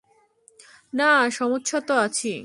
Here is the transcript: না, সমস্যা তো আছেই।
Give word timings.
না, 0.93 1.09
সমস্যা 1.31 1.77
তো 1.81 1.93
আছেই। 1.95 2.39